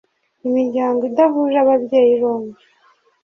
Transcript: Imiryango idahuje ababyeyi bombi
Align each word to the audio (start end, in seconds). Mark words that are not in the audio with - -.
Imiryango 0.47 1.01
idahuje 1.09 1.57
ababyeyi 1.63 2.13
bombi 2.21 2.61